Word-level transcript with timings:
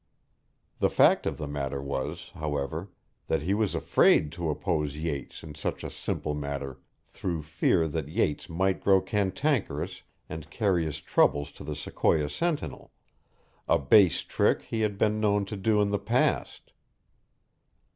The 0.79 0.89
fact 0.89 1.27
of 1.27 1.37
the 1.37 1.45
matter 1.47 1.79
was, 1.79 2.31
however, 2.33 2.89
that 3.27 3.43
he 3.43 3.53
was 3.53 3.75
afraid 3.75 4.31
to 4.31 4.49
oppose 4.49 4.95
Yates 4.97 5.43
in 5.43 5.53
such 5.53 5.83
a 5.83 5.91
simple 5.91 6.33
matter 6.33 6.79
through 7.05 7.43
fear 7.43 7.87
that 7.87 8.07
Yates 8.07 8.49
might 8.49 8.81
grow 8.81 8.99
cantankerous 8.99 10.01
and 10.27 10.49
carry 10.49 10.85
his 10.85 11.01
troubles 11.01 11.51
to 11.51 11.63
the 11.63 11.75
Sequoia 11.75 12.29
Sentinel 12.29 12.91
a 13.67 13.77
base 13.77 14.21
trick 14.23 14.63
he 14.63 14.81
had 14.81 14.97
been 14.97 15.19
known 15.19 15.45
to 15.45 15.55
do 15.55 15.79
in 15.83 15.91
the 15.91 15.99
past. 15.99 16.71